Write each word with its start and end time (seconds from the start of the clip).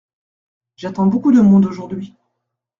J'attends 0.77 1.05
beaucoup 1.05 1.31
de 1.31 1.41
monde 1.41 1.67
aujourd'hui. 1.67 2.15